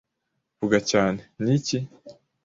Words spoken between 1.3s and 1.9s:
ni iki?”